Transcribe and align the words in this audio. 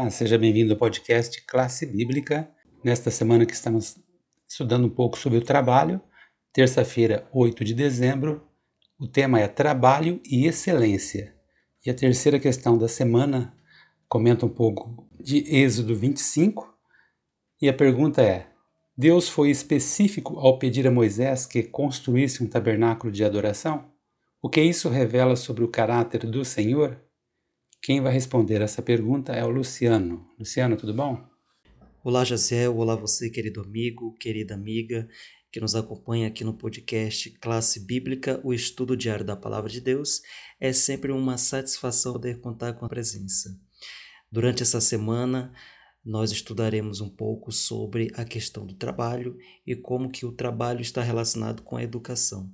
Olá, 0.00 0.10
seja 0.10 0.38
bem-vindo 0.38 0.74
ao 0.74 0.78
podcast 0.78 1.42
Classe 1.42 1.84
Bíblica. 1.84 2.48
Nesta 2.84 3.10
semana 3.10 3.44
que 3.44 3.52
estamos 3.52 3.98
estudando 4.48 4.86
um 4.86 4.90
pouco 4.90 5.18
sobre 5.18 5.38
o 5.38 5.44
trabalho, 5.44 6.00
terça-feira, 6.52 7.28
8 7.32 7.64
de 7.64 7.74
dezembro, 7.74 8.40
o 8.96 9.08
tema 9.08 9.40
é 9.40 9.48
Trabalho 9.48 10.20
e 10.24 10.46
Excelência. 10.46 11.34
E 11.84 11.90
a 11.90 11.94
terceira 11.94 12.38
questão 12.38 12.78
da 12.78 12.86
semana 12.86 13.52
comenta 14.08 14.46
um 14.46 14.48
pouco 14.48 15.04
de 15.18 15.38
Êxodo 15.52 15.96
25, 15.96 16.72
e 17.60 17.68
a 17.68 17.74
pergunta 17.74 18.22
é: 18.22 18.46
Deus 18.96 19.28
foi 19.28 19.50
específico 19.50 20.38
ao 20.38 20.60
pedir 20.60 20.86
a 20.86 20.92
Moisés 20.92 21.44
que 21.44 21.64
construísse 21.64 22.40
um 22.40 22.46
tabernáculo 22.46 23.12
de 23.12 23.24
adoração? 23.24 23.90
O 24.40 24.48
que 24.48 24.62
isso 24.62 24.88
revela 24.88 25.34
sobre 25.34 25.64
o 25.64 25.68
caráter 25.68 26.24
do 26.24 26.44
Senhor? 26.44 27.07
Quem 27.80 28.00
vai 28.00 28.12
responder 28.12 28.60
essa 28.60 28.82
pergunta 28.82 29.32
é 29.32 29.44
o 29.44 29.48
Luciano. 29.48 30.26
Luciano, 30.38 30.76
tudo 30.76 30.92
bom? 30.92 31.24
Olá, 32.04 32.24
Jaziel. 32.24 32.76
Olá, 32.76 32.94
você, 32.94 33.30
querido 33.30 33.62
amigo, 33.62 34.14
querida 34.18 34.54
amiga, 34.54 35.08
que 35.50 35.60
nos 35.60 35.74
acompanha 35.74 36.28
aqui 36.28 36.44
no 36.44 36.52
podcast 36.52 37.30
Classe 37.40 37.80
Bíblica, 37.80 38.40
o 38.44 38.52
estudo 38.52 38.96
diário 38.96 39.24
da 39.24 39.36
Palavra 39.36 39.70
de 39.70 39.80
Deus. 39.80 40.20
É 40.60 40.72
sempre 40.72 41.12
uma 41.12 41.38
satisfação 41.38 42.12
poder 42.12 42.40
contar 42.40 42.74
com 42.74 42.84
a 42.84 42.88
presença. 42.88 43.58
Durante 44.30 44.62
essa 44.62 44.80
semana, 44.80 45.54
nós 46.04 46.30
estudaremos 46.30 47.00
um 47.00 47.08
pouco 47.08 47.50
sobre 47.50 48.10
a 48.14 48.24
questão 48.24 48.66
do 48.66 48.74
trabalho 48.74 49.38
e 49.66 49.74
como 49.74 50.10
que 50.10 50.26
o 50.26 50.32
trabalho 50.32 50.82
está 50.82 51.02
relacionado 51.02 51.62
com 51.62 51.76
a 51.76 51.82
educação. 51.82 52.52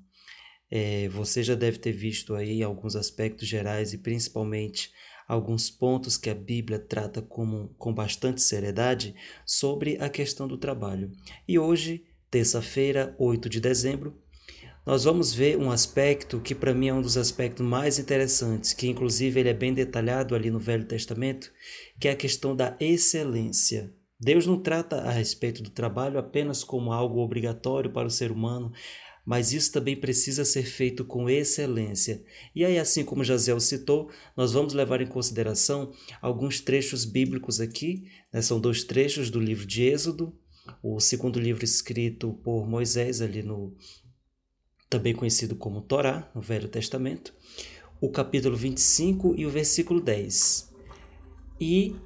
É, 0.70 1.09
você 1.09 1.42
já 1.42 1.55
deve 1.55 1.78
ter 1.78 1.92
visto 1.92 2.34
aí 2.34 2.62
alguns 2.62 2.95
aspectos 2.95 3.48
gerais 3.48 3.92
e 3.92 3.98
principalmente 3.98 4.92
alguns 5.27 5.70
pontos 5.70 6.16
que 6.16 6.30
a 6.30 6.34
Bíblia 6.34 6.78
trata 6.78 7.22
como, 7.22 7.75
com 7.78 7.92
bastante 7.92 8.42
seriedade 8.42 9.14
sobre 9.44 9.97
a 10.00 10.08
questão 10.08 10.47
do 10.47 10.58
trabalho. 10.58 11.11
E 11.47 11.58
hoje, 11.58 12.05
terça-feira, 12.30 13.14
8 13.19 13.48
de 13.48 13.61
dezembro, 13.61 14.17
nós 14.86 15.05
vamos 15.05 15.33
ver 15.33 15.56
um 15.56 15.70
aspecto 15.70 16.41
que 16.41 16.55
para 16.55 16.75
mim 16.75 16.89
é 16.89 16.95
um 16.95 17.00
dos 17.00 17.17
aspectos 17.17 17.64
mais 17.64 17.98
interessantes, 17.98 18.75
que 18.75 18.86
inclusive 18.86 19.41
ele 19.41 19.48
é 19.48 19.55
bem 19.55 19.72
detalhado 19.72 20.34
ali 20.34 20.50
no 20.50 20.58
Velho 20.58 20.84
Testamento, 20.84 21.50
que 21.98 22.06
é 22.06 22.11
a 22.11 22.17
questão 22.17 22.55
da 22.55 22.77
excelência. 22.78 23.95
Deus 24.20 24.47
não 24.47 24.61
trata 24.61 24.97
a 25.00 25.11
respeito 25.11 25.62
do 25.62 25.70
trabalho 25.70 26.19
apenas 26.19 26.62
como 26.62 26.92
algo 26.92 27.19
obrigatório 27.20 27.91
para 27.91 28.06
o 28.06 28.11
ser 28.11 28.30
humano, 28.30 28.72
mas 29.25 29.53
isso 29.53 29.72
também 29.72 29.97
precisa 29.97 30.44
ser 30.44 30.64
feito 30.64 31.05
com 31.05 31.28
excelência. 31.30 32.22
E 32.55 32.64
aí, 32.64 32.78
assim 32.78 33.05
como 33.05 33.25
Jaziel 33.25 33.58
citou, 33.58 34.11
nós 34.36 34.53
vamos 34.53 34.75
levar 34.75 35.00
em 35.00 35.06
consideração 35.06 35.92
alguns 36.20 36.61
trechos 36.61 37.05
bíblicos 37.05 37.61
aqui, 37.61 38.05
né? 38.33 38.42
são 38.42 38.61
dois 38.61 38.84
trechos 38.84 39.30
do 39.30 39.41
livro 39.41 39.67
de 39.67 39.83
Êxodo, 39.84 40.36
o 40.83 41.00
segundo 41.00 41.41
livro 41.41 41.64
escrito 41.64 42.34
por 42.42 42.67
Moisés, 42.67 43.20
ali 43.20 43.42
no 43.42 43.75
também 44.89 45.14
conhecido 45.14 45.56
como 45.56 45.80
Torá, 45.80 46.30
no 46.34 46.41
Velho 46.41 46.69
Testamento, 46.69 47.34
o 48.00 48.11
capítulo 48.11 48.56
25 48.56 49.34
e 49.36 49.45
o 49.45 49.50
versículo 49.50 50.00
10. 50.00 50.72
E 51.61 51.97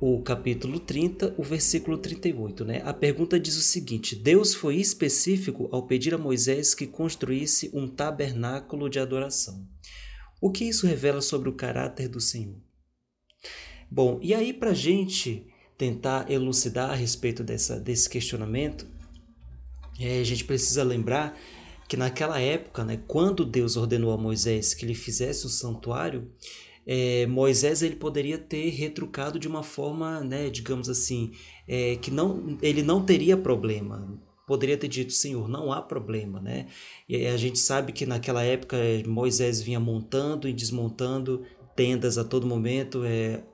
o 0.00 0.22
capítulo 0.22 0.78
30, 0.78 1.34
o 1.36 1.42
versículo 1.42 1.98
38. 1.98 2.64
Né? 2.64 2.82
A 2.84 2.92
pergunta 2.92 3.38
diz 3.38 3.56
o 3.56 3.62
seguinte: 3.62 4.14
Deus 4.14 4.54
foi 4.54 4.76
específico 4.76 5.68
ao 5.72 5.86
pedir 5.86 6.14
a 6.14 6.18
Moisés 6.18 6.74
que 6.74 6.86
construísse 6.86 7.70
um 7.74 7.88
tabernáculo 7.88 8.88
de 8.88 8.98
adoração. 8.98 9.66
O 10.40 10.50
que 10.50 10.64
isso 10.64 10.86
revela 10.86 11.20
sobre 11.20 11.48
o 11.48 11.54
caráter 11.54 12.08
do 12.08 12.20
Senhor? 12.20 12.56
Bom, 13.90 14.20
e 14.22 14.34
aí, 14.34 14.52
para 14.52 14.70
a 14.70 14.74
gente 14.74 15.46
tentar 15.76 16.30
elucidar 16.30 16.90
a 16.90 16.94
respeito 16.94 17.42
dessa, 17.42 17.80
desse 17.80 18.08
questionamento, 18.08 18.86
é, 19.98 20.20
a 20.20 20.24
gente 20.24 20.44
precisa 20.44 20.84
lembrar 20.84 21.38
que 21.88 21.96
naquela 21.96 22.38
época, 22.38 22.84
né, 22.84 23.00
quando 23.08 23.44
Deus 23.44 23.76
ordenou 23.76 24.12
a 24.12 24.18
Moisés 24.18 24.74
que 24.74 24.84
ele 24.84 24.94
fizesse 24.94 25.46
o 25.46 25.48
santuário, 25.48 26.30
é, 26.90 27.26
Moisés 27.26 27.82
ele 27.82 27.96
poderia 27.96 28.38
ter 28.38 28.70
retrucado 28.70 29.38
de 29.38 29.46
uma 29.46 29.62
forma, 29.62 30.24
né, 30.24 30.48
digamos 30.48 30.88
assim, 30.88 31.32
é, 31.68 31.96
que 31.96 32.10
não, 32.10 32.56
ele 32.62 32.82
não 32.82 33.04
teria 33.04 33.36
problema. 33.36 34.18
Poderia 34.46 34.78
ter 34.78 34.88
dito, 34.88 35.12
Senhor, 35.12 35.46
não 35.46 35.70
há 35.70 35.82
problema, 35.82 36.40
né? 36.40 36.68
E 37.06 37.26
a 37.26 37.36
gente 37.36 37.58
sabe 37.58 37.92
que 37.92 38.06
naquela 38.06 38.42
época 38.42 38.78
é, 38.78 39.06
Moisés 39.06 39.60
vinha 39.60 39.78
montando 39.78 40.48
e 40.48 40.52
desmontando 40.54 41.44
tendas 41.76 42.16
a 42.16 42.24
todo 42.24 42.46
momento. 42.46 43.04
É, 43.04 43.44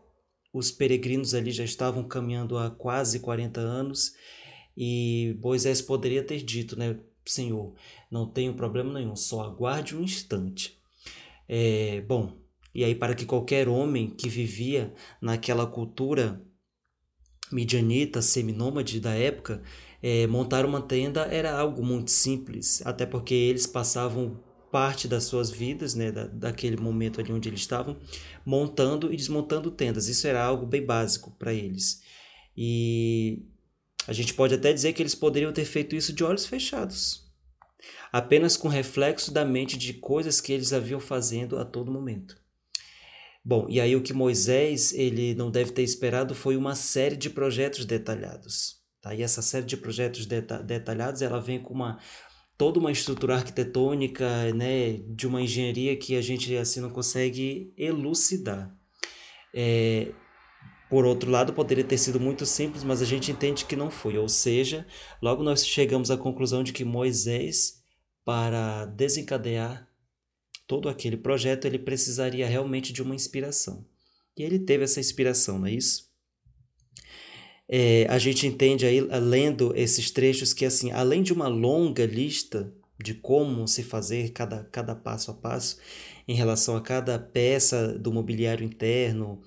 os 0.53 0.71
peregrinos 0.71 1.35
ali 1.35 1.51
já 1.51 1.65
estavam 1.65 2.05
caminhando 2.05 2.57
há 2.57 2.71
quase 2.71 3.19
40 3.19 3.61
anos 3.61 4.13
e 4.77 5.37
Moisés 5.43 5.83
poderia 5.83 6.23
ter 6.23 6.41
dito, 6.41 6.79
né, 6.79 6.97
Senhor, 7.27 7.75
não 8.09 8.29
tenho 8.29 8.55
problema 8.55 8.93
nenhum, 8.93 9.17
só 9.17 9.43
aguarde 9.43 9.97
um 9.97 10.03
instante. 10.03 10.79
É, 11.49 12.01
bom, 12.03 12.44
e 12.75 12.83
aí, 12.83 12.95
para 12.95 13.15
que 13.15 13.25
qualquer 13.25 13.69
homem 13.69 14.11
que 14.11 14.29
vivia 14.29 14.93
naquela 15.21 15.67
cultura 15.67 16.43
midianita, 17.53 18.21
seminômade 18.21 18.99
da 18.99 19.15
época, 19.15 19.63
é, 20.03 20.27
montar 20.27 20.67
uma 20.67 20.83
tenda 20.83 21.23
era 21.23 21.57
algo 21.57 21.85
muito 21.85 22.11
simples, 22.11 22.83
até 22.85 23.07
porque 23.07 23.33
eles 23.33 23.67
passavam 23.67 24.43
parte 24.73 25.07
das 25.07 25.25
suas 25.25 25.51
vidas, 25.51 25.95
né, 25.95 26.11
da, 26.11 26.27
daquele 26.27 26.77
momento 26.77 27.21
ali 27.21 27.33
onde 27.33 27.49
eles 27.49 27.61
estavam, 27.61 27.97
montando 28.45 29.13
e 29.13 29.17
desmontando 29.17 29.71
tendas. 29.71 30.09
Isso 30.09 30.27
era 30.27 30.43
algo 30.43 30.67
bem 30.67 30.85
básico 30.85 31.31
para 31.39 31.55
eles. 31.55 32.03
E 32.57 33.47
a 34.09 34.13
gente 34.13 34.35
pode 34.35 34.53
até 34.53 34.73
dizer 34.73 34.93
que 34.93 35.01
eles 35.01 35.15
poderiam 35.15 35.53
ter 35.53 35.65
feito 35.65 35.95
isso 35.95 36.13
de 36.13 36.25
olhos 36.25 36.45
fechados, 36.45 37.33
apenas 38.13 38.57
com 38.57 38.67
reflexo 38.67 39.33
da 39.33 39.45
mente 39.45 39.79
de 39.79 39.95
coisas 39.95 40.41
que 40.41 40.53
eles 40.53 40.73
haviam 40.73 40.99
fazendo 40.99 41.57
a 41.57 41.65
todo 41.65 41.93
momento. 41.93 42.44
Bom, 43.45 43.67
e 43.69 43.79
aí 43.81 43.95
o 43.95 44.03
que 44.03 44.15
Moisés 44.15 44.93
ele 44.95 45.35
não 45.35 45.51
deve 45.51 45.71
ter 45.71 45.83
esperado 45.83 46.35
foi 46.35 46.57
uma 46.57 46.75
série 46.75 47.17
de 47.17 47.29
projetos 47.29 47.85
detalhados. 47.85 48.83
Tá? 49.03 49.15
E 49.15 49.23
essa 49.23 49.43
série 49.43 49.67
de 49.67 49.77
projetos 49.77 50.25
deta 50.25 50.63
detalhados 50.63 51.21
ela 51.21 51.41
vem 51.41 51.61
com 51.61 51.75
uma 51.75 51.99
toda 52.57 52.79
uma 52.79 52.93
estrutura 52.93 53.35
arquitetônica, 53.35 54.55
né, 54.55 55.01
de 55.09 55.27
uma 55.27 55.43
engenharia 55.43 55.97
que 55.97 56.17
a 56.17 56.23
gente 56.23 56.57
assim 56.57 56.81
não 56.81 56.89
consegue 56.89 57.75
elucidar. 57.77 58.75
É, 59.53 60.13
por 60.89 61.05
outro 61.05 61.31
lado, 61.31 61.53
poderia 61.53 61.85
ter 61.85 61.99
sido 61.99 62.21
muito 62.21 62.47
simples, 62.47 62.85
mas 62.85 63.03
a 63.03 63.05
gente 63.05 63.31
entende 63.31 63.65
que 63.65 63.77
não 63.77 63.91
foi. 63.91 64.17
Ou 64.17 64.29
seja, 64.29 64.87
logo 65.21 65.43
nós 65.43 65.67
chegamos 65.67 66.11
à 66.11 66.17
conclusão 66.17 66.63
de 66.63 66.73
que 66.73 66.85
Moisés, 66.85 67.83
para 68.25 68.87
desencadear 68.87 69.89
todo 70.67 70.89
aquele 70.89 71.17
projeto 71.17 71.67
ele 71.67 71.79
precisaria 71.79 72.47
realmente 72.47 72.93
de 72.93 73.03
uma 73.03 73.15
inspiração. 73.15 73.87
E 74.37 74.43
ele 74.43 74.59
teve 74.59 74.85
essa 74.85 75.01
inspiração, 75.01 75.59
não 75.59 75.67
é 75.67 75.73
isso? 75.73 76.13
É, 77.69 78.07
a 78.11 78.19
gente 78.19 78.47
entende 78.47 78.85
aí, 78.85 79.01
lendo 79.01 79.73
esses 79.75 80.11
trechos, 80.11 80.53
que 80.53 80.65
assim, 80.65 80.91
além 80.91 81.23
de 81.23 81.33
uma 81.33 81.49
longa 81.49 82.05
lista 82.05 82.73
de 83.03 83.15
como 83.15 83.67
se 83.67 83.83
fazer 83.83 84.31
cada, 84.31 84.65
cada 84.65 84.95
passo 84.95 85.31
a 85.31 85.35
passo 85.35 85.79
em 86.29 86.35
relação 86.35 86.77
a 86.77 86.81
cada 86.81 87.19
peça 87.19 87.99
do 87.99 88.13
mobiliário 88.13 88.65
interno, 88.65 89.41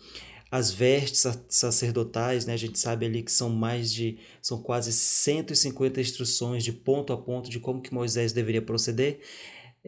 as 0.49 0.71
vestes 0.71 1.25
sacerdotais, 1.49 2.45
né? 2.45 2.53
A 2.53 2.57
gente 2.57 2.79
sabe 2.79 3.05
ali 3.05 3.21
que 3.21 3.31
são 3.31 3.49
mais 3.49 3.91
de 3.91 4.17
são 4.41 4.61
quase 4.61 4.93
150 4.93 5.99
instruções 5.99 6.63
de 6.63 6.71
ponto 6.71 7.11
a 7.11 7.17
ponto 7.17 7.49
de 7.49 7.59
como 7.59 7.81
que 7.81 7.93
Moisés 7.93 8.31
deveria 8.31 8.61
proceder 8.61 9.19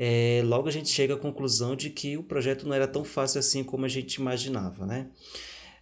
é, 0.02 0.42
logo 0.46 0.70
a 0.70 0.72
gente 0.72 0.88
chega 0.88 1.16
à 1.16 1.18
conclusão 1.18 1.76
de 1.76 1.90
que 1.90 2.16
o 2.16 2.24
projeto 2.24 2.66
não 2.66 2.74
era 2.74 2.88
tão 2.88 3.04
fácil 3.04 3.38
assim 3.38 3.66
como 3.66 3.84
a 3.84 3.90
gente 3.90 4.16
imaginava, 4.16 4.86
né? 4.86 5.10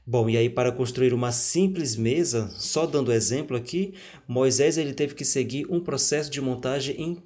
Bom, 0.04 0.28
e 0.28 0.36
aí 0.36 0.50
para 0.50 0.72
construir 0.72 1.14
uma 1.14 1.32
simples 1.32 1.96
mesa, 1.96 2.50
só 2.56 2.88
dando 2.88 3.14
exemplo 3.14 3.56
aqui, 3.56 3.94
Moisés 4.28 4.76
ele 4.76 4.92
teve 4.94 5.14
que 5.14 5.24
seguir 5.24 5.68
um 5.70 5.80
processo 5.80 6.32
de 6.32 6.42
montagem 6.42 7.00
em 7.00 7.24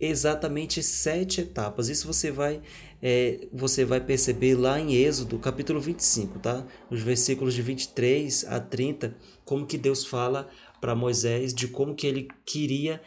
exatamente 0.00 0.82
sete 0.82 1.42
etapas. 1.42 1.90
Isso 1.90 2.06
você 2.06 2.30
vai 2.30 2.62
é, 3.02 3.46
você 3.52 3.84
vai 3.84 4.00
perceber 4.00 4.54
lá 4.54 4.80
em 4.80 4.94
Êxodo, 4.94 5.38
capítulo 5.38 5.80
25, 5.80 6.38
tá? 6.38 6.66
Os 6.90 7.02
versículos 7.02 7.52
de 7.52 7.60
23 7.60 8.46
a 8.48 8.58
30, 8.58 9.14
como 9.44 9.66
que 9.66 9.76
Deus 9.76 10.06
fala 10.06 10.48
para 10.80 10.94
Moisés 10.94 11.52
de 11.52 11.68
como 11.68 11.94
que 11.94 12.06
ele 12.06 12.26
queria 12.46 13.02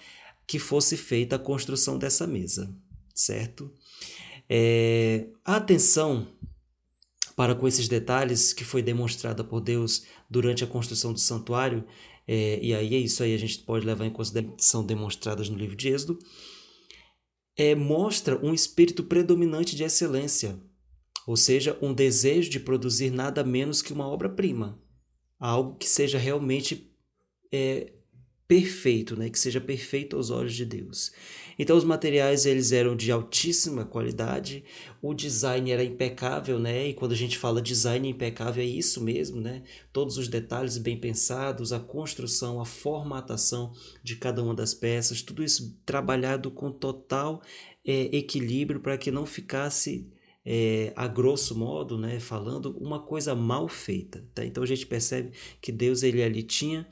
que 0.48 0.60
fosse 0.60 0.98
feita 0.98 1.36
a 1.36 1.40
construção 1.40 1.98
dessa 1.98 2.28
mesa 2.28 2.74
certo? 3.14 3.72
É, 4.50 5.28
a 5.46 5.58
atenção 5.58 6.28
para 7.36 7.56
com 7.56 7.68
esses 7.68 7.88
detalhes 7.88 8.54
que 8.54 8.64
foi 8.64 8.82
demonstrada 8.82 9.44
por 9.44 9.62
Deus 9.62 10.06
durante 10.30 10.64
a 10.64 10.68
construção 10.68 11.14
do 11.14 11.20
santuário, 11.20 11.86
é, 12.28 12.60
e 12.62 12.74
aí 12.74 12.96
é 12.96 13.00
isso 13.00 13.24
aí 13.24 13.34
a 13.34 13.38
gente 13.38 13.60
pode 13.60 13.86
levar 13.86 14.06
em 14.06 14.12
consideração 14.12 14.86
demonstradas 14.86 15.50
no 15.50 15.58
livro 15.58 15.76
de 15.76 15.90
Êxodo, 15.90 16.20
é, 17.56 17.76
mostra 17.76 18.44
um 18.44 18.54
espírito 18.54 19.04
predominante 19.04 19.76
de 19.76 19.84
excelência, 19.84 20.60
ou 21.26 21.38
seja, 21.38 21.78
um 21.82 21.94
desejo 21.94 22.50
de 22.50 22.60
produzir 22.60 23.10
nada 23.10 23.44
menos 23.44 23.82
que 23.82 23.94
uma 23.94 24.08
obra-prima. 24.08 24.80
algo 25.40 25.76
que 25.76 25.88
seja 25.88 26.18
realmente 26.18 26.92
é, 27.52 27.94
perfeito, 28.54 29.18
né? 29.18 29.32
que 29.32 29.40
seja 29.40 29.60
perfeito 29.60 30.16
aos 30.16 30.30
olhos 30.30 30.54
de 30.54 30.64
Deus. 30.64 31.12
Então 31.58 31.76
os 31.76 31.84
materiais 31.84 32.46
eles 32.46 32.72
eram 32.72 32.96
de 32.96 33.12
altíssima 33.12 33.84
qualidade, 33.84 34.64
o 35.02 35.12
design 35.12 35.72
era 35.72 35.84
impecável, 35.84 36.60
né? 36.60 36.90
E 36.90 36.94
quando 36.94 37.14
a 37.14 37.16
gente 37.16 37.36
fala 37.36 37.60
design 37.60 38.08
impecável 38.08 38.64
é 38.64 38.66
isso 38.66 39.04
mesmo, 39.04 39.42
né? 39.42 39.64
Todos 39.92 40.20
os 40.20 40.28
detalhes 40.28 40.78
bem 40.78 40.96
pensados, 40.96 41.74
a 41.74 41.80
construção, 41.80 42.62
a 42.62 42.66
formatação 42.66 43.74
de 44.04 44.18
cada 44.18 44.44
uma 44.44 44.54
das 44.54 44.76
peças, 44.76 45.24
tudo 45.24 45.44
isso 45.44 45.76
trabalhado 45.84 46.52
com 46.52 46.72
total 46.72 47.42
é, 47.84 48.16
equilíbrio 48.16 48.80
para 48.80 49.00
que 49.00 49.10
não 49.10 49.26
ficasse 49.26 50.08
é, 50.46 50.94
a 50.96 51.08
grosso 51.08 51.58
modo, 51.58 51.98
né, 51.98 52.20
falando, 52.20 52.78
uma 52.78 53.00
coisa 53.00 53.34
mal 53.34 53.68
feita. 53.68 54.24
Tá? 54.36 54.46
Então 54.46 54.62
a 54.62 54.68
gente 54.68 54.86
percebe 54.86 55.32
que 55.60 55.72
Deus 55.72 56.04
ele 56.04 56.22
ali 56.22 56.44
tinha 56.44 56.88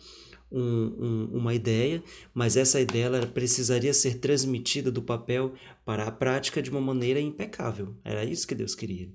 um, 0.52 0.62
um, 0.62 1.38
uma 1.38 1.54
ideia, 1.54 2.04
mas 2.34 2.58
essa 2.58 2.80
ideia 2.80 3.06
ela 3.06 3.26
precisaria 3.26 3.94
ser 3.94 4.20
transmitida 4.20 4.92
do 4.92 5.02
papel 5.02 5.54
para 5.86 6.06
a 6.06 6.12
prática 6.12 6.62
de 6.62 6.70
uma 6.70 6.82
maneira 6.82 7.20
impecável. 7.20 7.96
Era 8.04 8.26
isso 8.26 8.48
que 8.48 8.56
Deus 8.56 8.76
queria. 8.76 9.10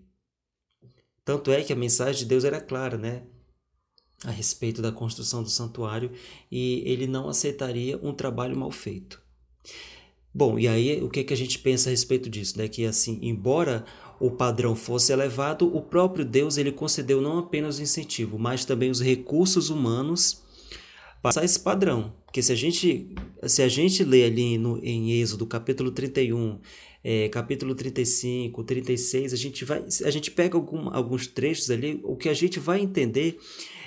Tanto 1.24 1.50
é 1.50 1.62
que 1.62 1.72
a 1.72 1.76
mensagem 1.76 2.20
de 2.20 2.26
Deus 2.26 2.44
era 2.44 2.60
clara, 2.60 2.96
né? 2.96 3.24
A 4.24 4.30
respeito 4.30 4.80
da 4.80 4.90
construção 4.90 5.42
do 5.42 5.50
santuário, 5.50 6.10
e 6.50 6.82
ele 6.86 7.06
não 7.06 7.28
aceitaria 7.28 7.98
um 8.02 8.14
trabalho 8.14 8.56
mal 8.56 8.70
feito. 8.70 9.20
Bom, 10.32 10.58
e 10.58 10.68
aí 10.68 11.02
o 11.02 11.08
que, 11.08 11.24
que 11.24 11.32
a 11.32 11.36
gente 11.36 11.58
pensa 11.58 11.88
a 11.88 11.92
respeito 11.92 12.28
disso? 12.28 12.58
Né? 12.58 12.68
Que 12.68 12.84
assim, 12.84 13.18
embora 13.22 13.84
o 14.20 14.30
padrão 14.30 14.76
fosse 14.76 15.12
elevado, 15.12 15.74
o 15.74 15.80
próprio 15.82 16.24
Deus 16.24 16.56
ele 16.56 16.70
concedeu 16.70 17.20
não 17.20 17.38
apenas 17.38 17.78
o 17.78 17.82
incentivo, 17.82 18.38
mas 18.38 18.64
também 18.64 18.90
os 18.90 19.00
recursos 19.00 19.70
humanos 19.70 20.42
para 21.22 21.44
esse 21.44 21.58
padrão. 21.58 22.14
Porque 22.24 22.42
se 22.42 22.52
a 22.52 22.54
gente, 22.54 23.14
se 23.44 23.62
a 23.62 23.68
gente 23.68 24.04
lê 24.04 24.24
ali 24.24 24.58
no, 24.58 24.78
em 24.84 25.20
Êxodo, 25.20 25.46
capítulo 25.46 25.90
31, 25.90 26.60
é, 27.02 27.28
capítulo 27.28 27.74
35, 27.74 28.64
36, 28.64 29.32
a 29.32 29.36
gente 29.36 29.64
vai, 29.64 29.84
a 30.04 30.10
gente 30.10 30.30
pega 30.30 30.56
algum, 30.56 30.88
alguns 30.90 31.26
trechos 31.26 31.70
ali, 31.70 32.00
o 32.02 32.16
que 32.16 32.28
a 32.28 32.34
gente 32.34 32.58
vai 32.58 32.80
entender 32.80 33.38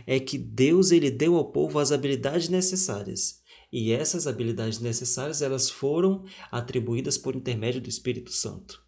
é 0.07 0.19
que 0.19 0.37
Deus 0.37 0.91
ele 0.91 1.11
deu 1.11 1.35
ao 1.35 1.51
povo 1.51 1.79
as 1.79 1.91
habilidades 1.91 2.49
necessárias. 2.49 3.39
E 3.71 3.91
essas 3.91 4.25
habilidades 4.25 4.79
necessárias, 4.79 5.41
elas 5.41 5.69
foram 5.69 6.25
atribuídas 6.51 7.17
por 7.17 7.35
intermédio 7.35 7.81
do 7.81 7.89
Espírito 7.89 8.31
Santo. 8.31 8.83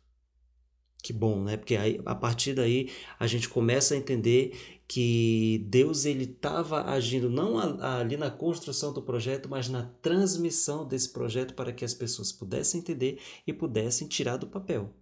Que 1.03 1.13
bom, 1.13 1.43
né? 1.43 1.57
Porque 1.57 1.75
aí, 1.75 1.99
a 2.05 2.15
partir 2.15 2.53
daí 2.53 2.89
a 3.19 3.25
gente 3.25 3.49
começa 3.49 3.93
a 3.93 3.97
entender 3.97 4.80
que 4.91 5.65
Deus 5.69 6.03
ele 6.03 6.25
estava 6.25 6.83
agindo 6.83 7.29
não 7.29 7.57
ali 7.81 8.17
na 8.17 8.29
construção 8.29 8.91
do 8.91 9.01
projeto, 9.01 9.47
mas 9.47 9.69
na 9.69 9.83
transmissão 10.01 10.85
desse 10.85 11.13
projeto 11.13 11.53
para 11.53 11.71
que 11.71 11.85
as 11.85 11.93
pessoas 11.93 12.33
pudessem 12.33 12.81
entender 12.81 13.17
e 13.47 13.53
pudessem 13.53 14.05
tirar 14.05 14.35
do 14.35 14.47
papel. 14.47 14.93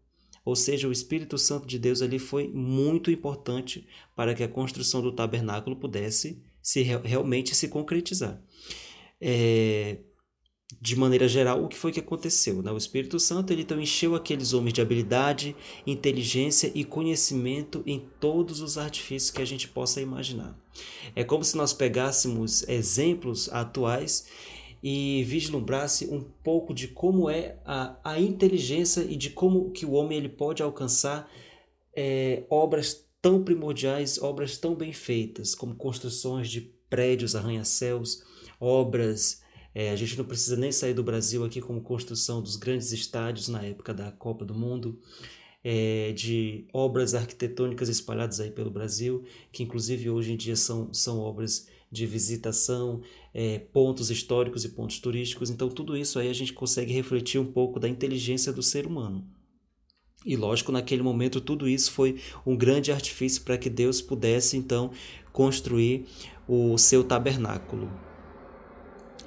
Ou 0.46 0.56
seja, 0.56 0.88
o 0.88 0.92
Espírito 0.92 1.40
Santo 1.40 1.68
de 1.68 1.80
Deus 1.80 2.04
ali 2.04 2.20
foi 2.20 2.48
muito 2.50 3.10
importante 3.10 3.88
para 4.16 4.36
que 4.36 4.44
a 4.44 4.48
construção 4.48 5.02
do 5.02 5.12
tabernáculo 5.12 5.76
pudesse 5.76 6.40
se 6.62 6.84
realmente 6.84 7.56
se 7.56 7.68
concretizar 7.68 8.40
é, 9.20 9.98
de 10.82 10.96
maneira 10.96 11.28
geral, 11.28 11.64
o 11.64 11.68
que 11.68 11.78
foi 11.78 11.92
que 11.92 12.00
aconteceu? 12.00 12.62
Né? 12.62 12.72
O 12.72 12.78
Espírito 12.78 13.20
Santo 13.20 13.52
ele 13.52 13.64
então 13.64 13.82
encheu 13.82 14.16
aqueles 14.16 14.54
homens 14.54 14.74
de 14.74 14.82
habilidade, 14.82 15.56
inteligência 15.86 16.72
e 16.76 16.84
conhecimento 16.84 17.84
em 17.86 18.08
todos 18.20 18.62
os 18.62 18.78
artifícios 18.78 19.32
que 19.32 19.42
a 19.42 19.46
gente 19.46 19.68
possa 19.68 20.00
imaginar. 20.00 20.58
É 21.16 21.24
como 21.24 21.44
se 21.44 21.58
nós 21.58 21.74
pegássemos 21.74 22.68
exemplos 22.68 23.50
atuais 23.52 24.28
e 24.82 25.24
vislumbrasse 25.24 26.06
um 26.06 26.22
pouco 26.22 26.74
de 26.74 26.88
como 26.88 27.30
é 27.30 27.58
a, 27.66 27.98
a 28.04 28.20
inteligência 28.20 29.02
e 29.02 29.16
de 29.16 29.32
como 29.32 29.72
que 29.72 29.86
o 29.86 29.92
homem 29.92 30.18
ele 30.18 30.30
pode 30.30 30.64
alcançar 30.64 31.30
é, 31.96 32.44
obras 32.50 33.06
tão 33.22 33.44
primordiais, 33.44 34.22
obras 34.22 34.58
tão 34.58 34.76
bem 34.76 34.94
feitas, 34.94 35.54
como 35.54 35.76
construções 35.76 36.50
de 36.50 36.62
prédios, 36.90 37.36
arranha-céus, 37.36 38.24
obras. 38.60 39.42
É, 39.74 39.92
a 39.92 39.96
gente 39.96 40.18
não 40.18 40.26
precisa 40.26 40.56
nem 40.56 40.72
sair 40.72 40.94
do 40.94 41.04
Brasil 41.04 41.44
aqui 41.44 41.62
como 41.62 41.82
construção 41.82 42.42
dos 42.42 42.56
grandes 42.56 42.92
estádios 42.92 43.48
na 43.48 43.64
época 43.64 43.94
da 43.94 44.12
Copa 44.12 44.44
do 44.44 44.54
Mundo, 44.54 45.00
é, 45.64 46.12
de 46.14 46.66
obras 46.74 47.14
arquitetônicas 47.14 47.90
espalhadas 47.90 48.40
aí 48.40 48.52
pelo 48.52 48.72
Brasil, 48.72 49.24
que 49.52 49.64
inclusive 49.64 50.10
hoje 50.10 50.34
em 50.34 50.38
dia 50.38 50.56
são, 50.56 50.94
são 50.94 51.20
obras 51.20 51.68
de 51.92 52.06
visitação, 52.06 53.02
é, 53.34 53.60
pontos 53.60 54.12
históricos 54.12 54.64
e 54.64 54.70
pontos 54.70 55.00
turísticos. 55.00 55.50
Então, 55.50 55.70
tudo 55.70 55.98
isso 55.98 56.20
aí 56.20 56.30
a 56.30 56.34
gente 56.34 56.54
consegue 56.54 56.94
refletir 56.94 57.40
um 57.40 57.52
pouco 57.52 57.80
da 57.80 57.90
inteligência 57.90 58.54
do 58.54 58.62
ser 58.62 58.86
humano. 58.86 59.28
E 60.26 60.36
lógico, 60.36 60.72
naquele 60.72 61.02
momento, 61.02 61.40
tudo 61.40 61.68
isso 61.68 61.92
foi 61.92 62.20
um 62.46 62.56
grande 62.56 62.92
artifício 62.92 63.42
para 63.42 63.58
que 63.58 63.70
Deus 63.70 64.02
pudesse 64.02 64.58
então 64.58 64.92
construir 65.32 66.06
o 66.48 66.78
seu 66.78 67.04
tabernáculo. 67.04 68.09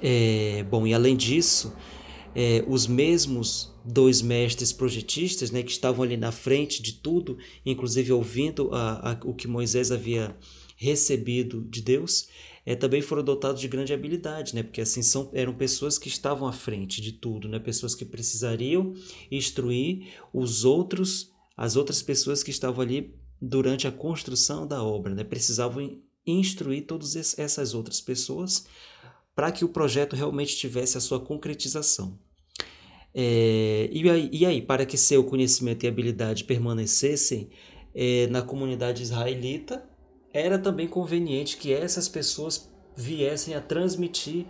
É, 0.05 0.63
bom, 0.63 0.85
e 0.85 0.93
além 0.93 1.15
disso, 1.15 1.73
é, 2.35 2.61
os 2.67 2.85
mesmos 2.85 3.73
dois 3.85 4.21
mestres 4.21 4.73
projetistas, 4.73 5.49
né, 5.49 5.63
que 5.63 5.71
estavam 5.71 6.03
ali 6.03 6.17
na 6.17 6.31
frente 6.31 6.83
de 6.83 6.95
tudo, 6.95 7.37
inclusive 7.65 8.11
ouvindo 8.11 8.69
a, 8.73 9.11
a, 9.11 9.19
o 9.23 9.33
que 9.33 9.47
Moisés 9.47 9.93
havia 9.93 10.35
recebido 10.75 11.61
de 11.69 11.81
Deus, 11.81 12.27
é, 12.65 12.75
também 12.75 13.01
foram 13.01 13.23
dotados 13.23 13.61
de 13.61 13.67
grande 13.69 13.93
habilidade, 13.93 14.53
né, 14.53 14.61
porque 14.61 14.81
assim 14.81 15.01
são, 15.01 15.29
eram 15.33 15.53
pessoas 15.53 15.97
que 15.97 16.09
estavam 16.09 16.49
à 16.49 16.51
frente 16.51 17.01
de 17.01 17.13
tudo, 17.13 17.47
né, 17.47 17.57
pessoas 17.57 17.95
que 17.95 18.03
precisariam 18.03 18.93
instruir 19.31 20.07
os 20.33 20.65
outros, 20.65 21.31
as 21.55 21.77
outras 21.77 22.01
pessoas 22.01 22.43
que 22.43 22.51
estavam 22.51 22.81
ali 22.81 23.15
durante 23.41 23.87
a 23.87 23.91
construção 23.91 24.67
da 24.67 24.83
obra, 24.83 25.15
né, 25.15 25.23
precisavam 25.23 25.97
instruir 26.25 26.85
todas 26.85 27.15
essas 27.37 27.73
outras 27.73 28.01
pessoas 28.01 28.65
para 29.35 29.51
que 29.51 29.65
o 29.65 29.69
projeto 29.69 30.15
realmente 30.15 30.55
tivesse 30.55 30.97
a 30.97 31.01
sua 31.01 31.19
concretização. 31.19 32.17
É, 33.13 33.89
e, 33.91 34.09
aí, 34.09 34.29
e, 34.31 34.45
aí, 34.45 34.61
para 34.61 34.85
que 34.85 34.97
seu 34.97 35.23
conhecimento 35.23 35.83
e 35.83 35.87
habilidade 35.87 36.43
permanecessem 36.43 37.49
é, 37.93 38.27
na 38.27 38.41
comunidade 38.41 39.03
israelita, 39.03 39.83
era 40.33 40.57
também 40.57 40.87
conveniente 40.87 41.57
que 41.57 41.71
essas 41.71 42.09
pessoas 42.09 42.71
viessem 42.95 43.53
a 43.53 43.61
transmitir 43.61 44.45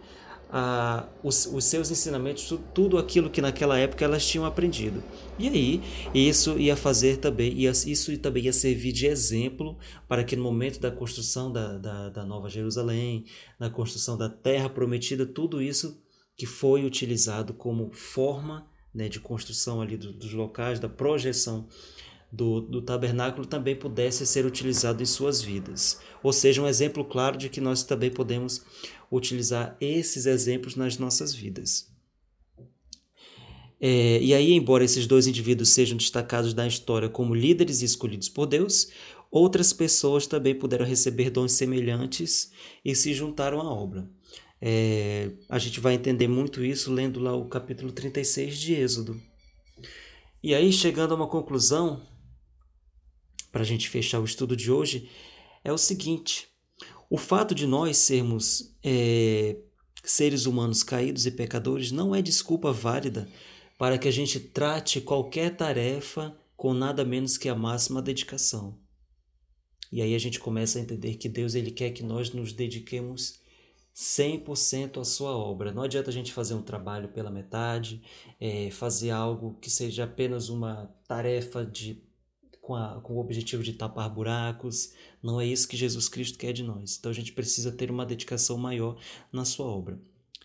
os, 1.23 1.47
os 1.47 1.63
seus 1.63 1.89
ensinamentos, 1.89 2.53
tudo 2.73 2.97
aquilo 2.97 3.29
que 3.29 3.41
naquela 3.41 3.77
época 3.77 4.05
elas 4.05 4.25
tinham 4.25 4.45
aprendido. 4.45 5.03
E 5.39 5.47
aí, 5.47 5.81
isso 6.13 6.59
ia 6.59 6.75
fazer 6.75 7.17
também, 7.17 7.51
ia, 7.53 7.71
isso 7.71 8.15
também 8.19 8.43
ia 8.43 8.53
servir 8.53 8.91
de 8.91 9.07
exemplo 9.07 9.77
para 10.07 10.23
que 10.23 10.35
no 10.35 10.43
momento 10.43 10.79
da 10.79 10.91
construção 10.91 11.51
da, 11.51 11.77
da, 11.77 12.09
da 12.09 12.25
Nova 12.25 12.49
Jerusalém, 12.49 13.25
na 13.59 13.69
construção 13.69 14.15
da 14.17 14.29
Terra 14.29 14.69
Prometida, 14.69 15.25
tudo 15.25 15.61
isso 15.61 15.99
que 16.37 16.45
foi 16.45 16.85
utilizado 16.85 17.53
como 17.53 17.91
forma 17.91 18.67
né, 18.93 19.09
de 19.09 19.19
construção 19.19 19.81
ali 19.81 19.97
do, 19.97 20.13
dos 20.13 20.33
locais, 20.33 20.79
da 20.79 20.89
projeção 20.89 21.67
do, 22.33 22.61
do 22.61 22.81
tabernáculo 22.81 23.45
também 23.45 23.75
pudesse 23.75 24.25
ser 24.25 24.43
utilizado 24.43 25.03
em 25.03 25.05
suas 25.05 25.39
vidas. 25.39 25.99
Ou 26.23 26.33
seja, 26.33 26.63
um 26.63 26.67
exemplo 26.67 27.05
claro 27.05 27.37
de 27.37 27.47
que 27.47 27.61
nós 27.61 27.83
também 27.83 28.09
podemos 28.09 28.65
utilizar 29.15 29.77
esses 29.79 30.25
exemplos 30.25 30.75
nas 30.75 30.97
nossas 30.97 31.33
vidas. 31.33 31.91
É, 33.79 34.21
e 34.21 34.33
aí, 34.33 34.53
embora 34.53 34.83
esses 34.83 35.05
dois 35.05 35.27
indivíduos 35.27 35.69
sejam 35.69 35.97
destacados 35.97 36.53
na 36.53 36.65
história 36.65 37.09
como 37.09 37.35
líderes 37.35 37.81
escolhidos 37.81 38.29
por 38.29 38.45
Deus, 38.45 38.89
outras 39.29 39.73
pessoas 39.73 40.25
também 40.25 40.55
puderam 40.55 40.85
receber 40.85 41.29
dons 41.29 41.51
semelhantes 41.51 42.51
e 42.83 42.95
se 42.95 43.13
juntaram 43.13 43.59
à 43.59 43.65
obra. 43.65 44.09
É, 44.61 45.31
a 45.49 45.59
gente 45.59 45.81
vai 45.81 45.95
entender 45.95 46.29
muito 46.29 46.63
isso 46.63 46.93
lendo 46.93 47.19
lá 47.19 47.35
o 47.35 47.49
capítulo 47.49 47.91
36 47.91 48.57
de 48.57 48.73
Êxodo. 48.73 49.21
E 50.41 50.55
aí, 50.55 50.71
chegando 50.71 51.11
a 51.13 51.15
uma 51.15 51.27
conclusão, 51.27 52.01
para 53.51 53.61
a 53.61 53.65
gente 53.65 53.89
fechar 53.89 54.21
o 54.21 54.25
estudo 54.25 54.55
de 54.55 54.71
hoje, 54.71 55.09
é 55.61 55.73
o 55.73 55.77
seguinte: 55.77 56.52
o 57.13 57.17
fato 57.19 57.53
de 57.53 57.67
nós 57.67 57.97
sermos 57.97 58.75
é, 58.83 59.57
seres 60.03 60.47
humanos 60.47 60.81
caídos 60.81 61.27
e 61.27 61.31
pecadores 61.31 61.91
não 61.91 62.15
é 62.15 62.23
desculpa 62.23 62.73
válida 62.73 63.29
para 63.77 63.99
que 63.99 64.07
a 64.07 64.11
gente 64.11 64.39
trate 64.39 64.99
qualquer 64.99 65.55
tarefa 65.55 66.35
com 66.57 66.73
nada 66.73 67.05
menos 67.05 67.37
que 67.37 67.47
a 67.47 67.53
máxima 67.53 68.01
dedicação. 68.01 68.79
E 69.91 70.01
aí 70.01 70.15
a 70.15 70.17
gente 70.17 70.39
começa 70.39 70.79
a 70.79 70.81
entender 70.81 71.13
que 71.17 71.29
Deus 71.29 71.53
ele 71.53 71.69
quer 71.69 71.91
que 71.91 72.01
nós 72.01 72.31
nos 72.31 72.51
dediquemos 72.51 73.39
100% 73.95 74.99
à 74.99 75.03
sua 75.03 75.37
obra. 75.37 75.71
Não 75.71 75.83
adianta 75.83 76.09
a 76.09 76.13
gente 76.13 76.33
fazer 76.33 76.55
um 76.55 76.63
trabalho 76.63 77.09
pela 77.09 77.29
metade, 77.29 78.01
é, 78.41 78.71
fazer 78.71 79.11
algo 79.11 79.55
que 79.61 79.69
seja 79.69 80.05
apenas 80.05 80.49
uma 80.49 80.91
tarefa 81.07 81.63
de 81.63 82.01
com, 82.63 82.75
a, 82.75 83.01
com 83.01 83.13
o 83.13 83.19
objetivo 83.19 83.61
de 83.61 83.73
tapar 83.73 84.09
buracos. 84.09 84.93
Não 85.21 85.39
é 85.39 85.45
isso 85.45 85.67
que 85.67 85.77
Jesus 85.77 86.07
Cristo 86.07 86.37
quer 86.39 86.53
de 86.53 86.63
nós. 86.63 86.97
Então 86.97 87.11
a 87.11 87.13
gente 87.13 87.33
precisa 87.33 87.71
ter 87.71 87.91
uma 87.91 88.05
dedicação 88.05 88.57
maior 88.57 88.97
na 89.31 89.43
sua 89.43 89.65
obra. 89.65 89.99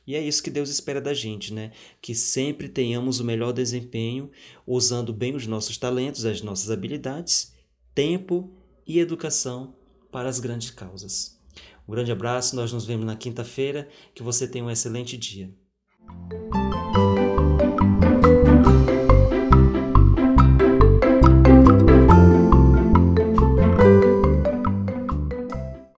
E 0.05 0.17
é 0.17 0.21
isso 0.21 0.43
que 0.43 0.51
Deus 0.51 0.69
espera 0.69 1.01
da 1.01 1.15
gente, 1.15 1.55
né? 1.55 1.71
Que 2.03 2.15
sempre 2.15 2.69
tenhamos 2.69 3.21
o 3.21 3.25
melhor 3.25 3.53
desempenho, 3.53 4.31
usando 4.67 5.13
bem 5.13 5.37
os 5.37 5.47
nossos 5.47 5.79
talentos, 5.79 6.25
as 6.25 6.43
nossas 6.43 6.71
habilidades, 6.71 7.55
tempo 7.95 8.51
e 8.87 8.99
educação 8.99 9.77
para 10.11 10.29
as 10.29 10.41
grandes 10.41 10.71
causas. 10.71 11.39
Um 11.87 11.93
grande 11.93 12.11
abraço, 12.11 12.57
nós 12.57 12.73
nos 12.73 12.85
vemos 12.85 13.07
na 13.07 13.17
quinta-feira. 13.17 13.89
Que 14.15 14.23
você 14.23 14.49
tenha 14.49 14.65
um 14.65 14.71
excelente 14.71 15.17
dia. 15.17 15.55